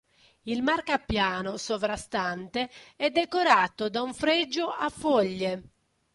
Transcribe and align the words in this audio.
Il 0.45 0.63
marcapiano 0.63 1.57
sovrastante 1.57 2.71
è 2.95 3.11
decorato 3.11 3.87
da 3.87 4.01
un 4.01 4.15
fregio 4.15 4.69
a 4.69 4.89
foglie. 4.89 5.63